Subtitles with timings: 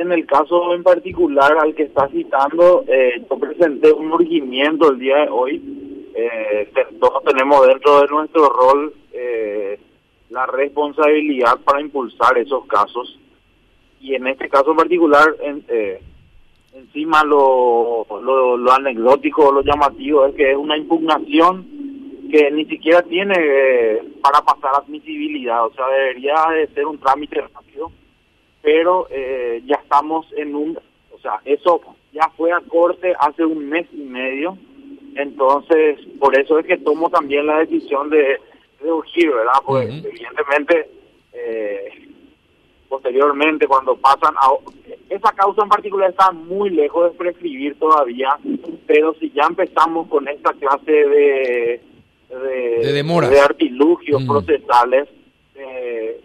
[0.00, 4.98] en el caso en particular al que está citando, eh, yo presenté un urgimiento el
[4.98, 5.62] día de hoy.
[6.14, 9.78] Eh, todos tenemos dentro de nuestro rol eh,
[10.30, 13.18] la responsabilidad para impulsar esos casos.
[14.00, 16.00] Y en este caso en particular, en, eh,
[16.74, 21.66] encima lo, lo, lo anecdótico, lo llamativo es que es una impugnación
[22.30, 27.40] que ni siquiera tiene eh, para pasar admisibilidad, o sea, debería de ser un trámite
[27.40, 27.90] rápido,
[28.62, 30.78] pero eh, ya estamos en un,
[31.10, 31.80] o sea, eso
[32.12, 34.56] ya fue a corte hace un mes y medio,
[35.16, 38.38] entonces por eso es que tomo también la decisión de,
[38.80, 39.60] de urgir, ¿verdad?
[39.66, 40.88] Pues evidentemente
[41.32, 42.08] eh,
[42.88, 44.50] posteriormente cuando pasan a
[45.08, 48.36] esa causa en particular está muy lejos de prescribir todavía
[48.86, 51.80] pero si ya empezamos con esta clase de
[52.28, 55.08] de, de, artilugios procesales
[55.54, 56.20] eh,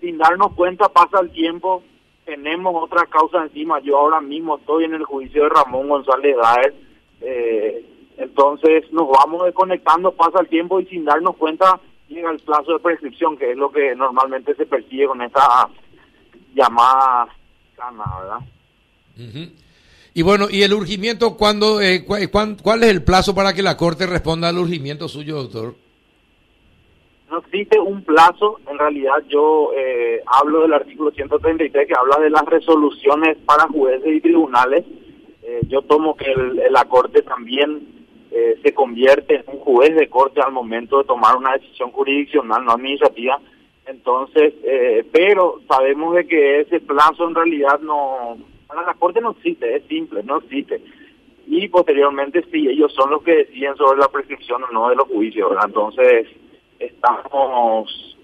[0.00, 1.82] sin darnos cuenta pasa el tiempo
[2.28, 6.74] tenemos otra causa encima yo ahora mismo estoy en el juicio de Ramón González Daer
[7.22, 7.84] eh,
[8.18, 12.80] entonces nos vamos desconectando pasa el tiempo y sin darnos cuenta llega el plazo de
[12.80, 15.70] prescripción que es lo que normalmente se persigue con esta
[16.54, 17.28] llamada
[17.74, 19.48] cana, ¿verdad?
[20.12, 24.06] Y bueno, ¿y el urgimiento cuándo, eh, cuál es el plazo para que la Corte
[24.06, 25.76] responda al urgimiento suyo, doctor?
[27.30, 32.30] No existe un plazo, en realidad yo eh, hablo del artículo 133 que habla de
[32.30, 34.84] las resoluciones para jueces y tribunales.
[35.42, 36.34] Eh, yo tomo que
[36.70, 37.86] la Corte también
[38.30, 42.64] eh, se convierte en un juez de Corte al momento de tomar una decisión jurisdiccional,
[42.64, 43.38] no administrativa,
[43.88, 49.30] entonces, eh, pero sabemos de que ese plazo en realidad no, para la Corte no
[49.30, 50.82] existe, es simple, no existe.
[51.46, 55.08] Y posteriormente sí, ellos son los que deciden sobre la prescripción o no de los
[55.08, 56.28] juicios, Entonces,
[56.78, 58.16] estamos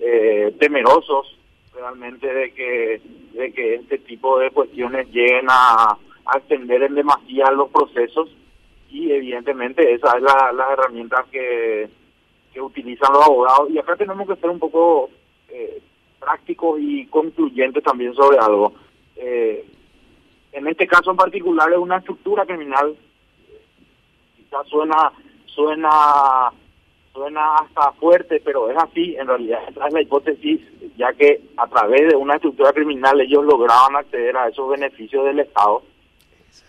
[0.00, 1.36] eh, temerosos
[1.74, 3.00] realmente de que,
[3.32, 5.96] de que este tipo de cuestiones lleguen a,
[6.36, 8.28] extender en demasía los procesos
[8.90, 11.88] y evidentemente esa es la, la herramienta que
[12.52, 13.70] que utilizan los abogados.
[13.70, 15.10] Y acá tenemos que ser un poco
[15.48, 15.82] eh,
[16.18, 18.72] prácticos y concluyentes también sobre algo.
[19.16, 19.64] Eh,
[20.52, 22.96] en este caso en particular es una estructura criminal.
[24.36, 25.12] Quizás suena,
[25.46, 26.50] suena,
[27.18, 29.14] suena hasta fuerte, pero es así.
[29.16, 30.60] En realidad es la hipótesis,
[30.96, 35.40] ya que a través de una estructura criminal ellos lograban acceder a esos beneficios del
[35.40, 35.82] Estado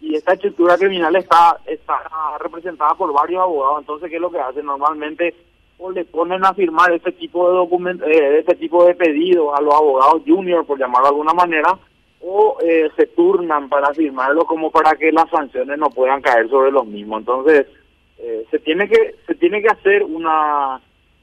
[0.00, 1.94] y esta estructura criminal está está
[2.38, 5.34] representada por varios abogados entonces qué es lo que hacen normalmente
[5.78, 9.60] o le ponen a firmar este tipo de documentos, eh, este tipo de pedidos a
[9.60, 11.78] los abogados junior, por llamarlo de alguna manera,
[12.20, 16.70] o eh, se turnan para firmarlo como para que las sanciones no puedan caer sobre
[16.70, 17.20] los mismos.
[17.20, 17.66] Entonces,
[18.26, 20.80] eh, se tiene que se tiene que hacer una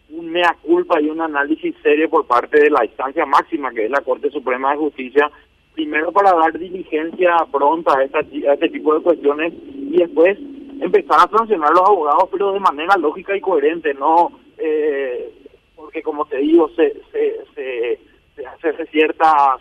[0.09, 3.91] un mea culpa y un análisis serio por parte de la instancia máxima, que es
[3.91, 5.31] la Corte Suprema de Justicia,
[5.73, 10.37] primero para dar diligencia pronta a, esta, a este tipo de cuestiones y después
[10.79, 15.31] empezar a sancionar a los abogados, pero de manera lógica y coherente, no eh,
[15.75, 17.99] porque como te digo, se, se, se,
[18.35, 19.59] se hace ciertas,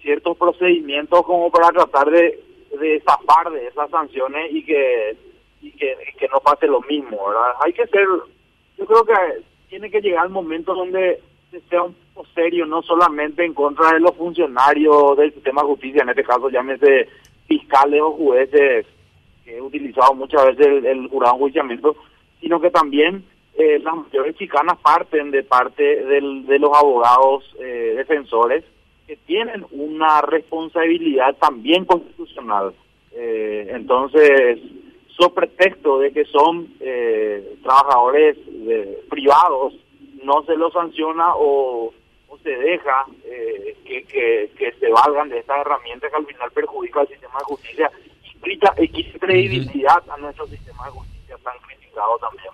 [0.00, 2.40] ciertos procedimientos como para tratar de,
[2.80, 5.16] de zafar de esas sanciones y que,
[5.60, 5.96] y que,
[6.30, 7.18] no pase lo mismo.
[7.60, 8.06] Hay que ser,
[8.76, 9.14] yo creo que
[9.68, 11.20] tiene que llegar el momento donde
[11.70, 16.02] sea un poco serio, no solamente en contra de los funcionarios del sistema de justicia,
[16.02, 17.08] en este caso llámese
[17.46, 18.86] fiscales o jueces,
[19.44, 21.96] que he utilizado muchas veces el, jurado en juiciamiento,
[22.40, 27.94] sino que también eh, las mayores chicanas parten de parte del, de los abogados eh,
[27.96, 28.64] defensores
[29.06, 32.74] que tienen una responsabilidad también constitucional.
[33.12, 34.60] Eh, entonces,
[35.18, 36.68] sobre pretexto de que son
[37.62, 38.36] trabajadores
[39.08, 39.74] privados,
[40.22, 41.92] no se los sanciona o,
[42.28, 43.04] o se deja
[43.84, 47.44] que, que, que se valgan de estas herramientas que al final perjudica al sistema de
[47.44, 47.90] justicia
[48.78, 52.52] y quita credibilidad a nuestro sistema de justicia tan criticado también.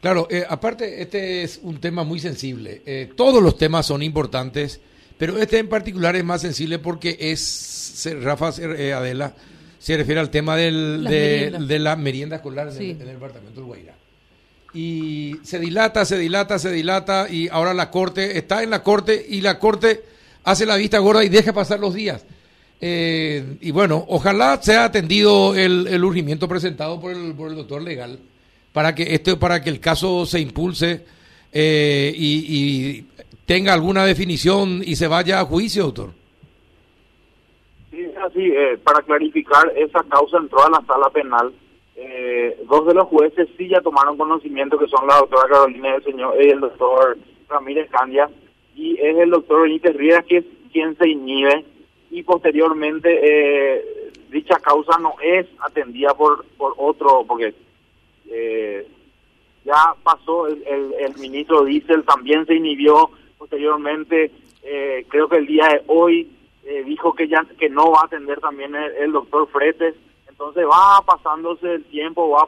[0.00, 2.82] Claro, eh, aparte, este es un tema muy sensible.
[2.86, 4.80] Eh, todos los temas son importantes,
[5.18, 9.34] pero este en particular es más sensible porque es, Rafa eh, Adela,
[9.80, 13.94] se refiere al tema del, de, la merienda escolar en, el, departamento del Guairá.
[14.72, 19.26] Y se dilata, se dilata, se dilata, y ahora la corte está en la corte
[19.28, 20.04] y la corte
[20.44, 22.24] hace la vista gorda y deja pasar los días.
[22.80, 28.20] y bueno, ojalá sea atendido el, el urgimiento presentado por el, por el doctor legal
[28.72, 31.04] para que esto para que el caso se impulse
[31.52, 33.06] eh, y,
[33.46, 36.12] tenga alguna definición y se vaya a juicio, doctor.
[38.32, 38.52] Sí.
[38.52, 41.52] Eh, para clarificar, esa causa entró a la sala penal.
[41.96, 45.94] Eh, dos de los jueces sí ya tomaron conocimiento, que son la doctora Carolina y
[45.96, 47.18] el, señor, el doctor
[47.48, 48.30] Ramírez Candia,
[48.74, 51.64] y es el doctor Benítez Rivera que quien se inhibe
[52.10, 53.84] y posteriormente eh,
[54.30, 57.54] dicha causa no es atendida por, por otro, porque
[58.30, 58.86] eh,
[59.64, 60.62] ya pasó, el,
[60.98, 64.30] el, ministro Diesel también se inhibió, posteriormente
[64.62, 66.30] eh, creo que el día de hoy
[66.84, 69.94] dijo que ya que no va a atender también el, doctor Fretes,
[70.28, 72.46] entonces va pasándose el tiempo, va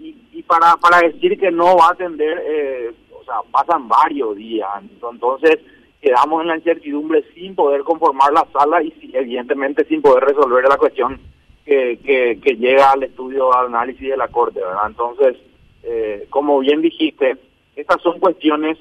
[0.00, 4.68] y, y para, para decir que no va a atender, o sea, pasan varios días,
[5.00, 5.58] entonces
[6.00, 10.76] quedamos en la incertidumbre sin poder conformar la sala y evidentemente sin poder resolver la
[10.76, 11.20] cuestión
[11.64, 11.98] que,
[12.42, 14.86] que, llega al estudio de análisis de la Corte, ¿verdad?
[14.86, 15.36] Entonces,
[15.82, 17.36] eh, como bien dijiste,
[17.76, 18.78] estas son cuestiones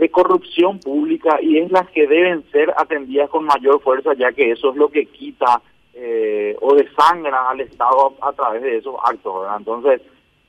[0.00, 4.50] de corrupción pública y es las que deben ser atendidas con mayor fuerza, ya que
[4.50, 5.60] eso es lo que quita
[5.92, 9.46] eh, o desangra al Estado a, través de esos actos.
[9.58, 10.00] Entonces,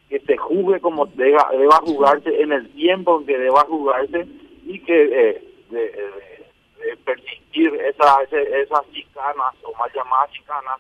[0.08, 4.26] que se juzgue como deba, deba jugarse en el tiempo en que deba jugarse
[4.66, 10.80] y que eh, de, persistir esa, esas chicanas o más llamadas chicanas,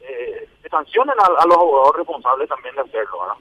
[0.00, 3.36] eh, sancionen a, los abogados responsables también de hacerlo.